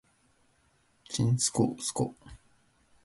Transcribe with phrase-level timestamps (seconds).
[1.09, 2.15] ちんすこうすこ